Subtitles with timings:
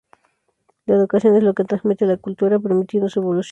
[0.87, 3.49] La educación es lo que transmite la cultura, permitiendo su evolución.